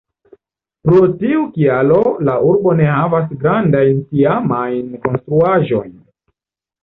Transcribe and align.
Pro 0.87 0.99
tiu 1.23 1.41
kialo 1.57 1.99
la 2.29 2.37
urbo 2.51 2.73
ne 2.79 2.87
havas 2.95 3.29
grandajn 3.43 4.01
tiamajn 4.15 4.89
konstruaĵojn. 5.05 5.93